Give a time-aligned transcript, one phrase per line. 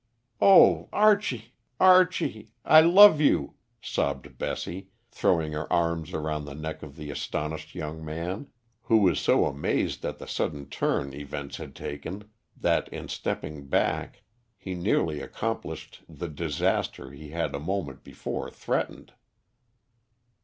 [0.41, 6.95] "Oh, Archie, Archie, I love you!" sobbed Bessie, throwing her arms around the neck of
[6.95, 8.47] the astonished young man,
[8.81, 12.27] who was so amazed at the sudden turn events had taken,
[12.57, 14.23] that, in stepping back,
[14.57, 19.13] he nearly accomplished the disaster he had a moment before threatened.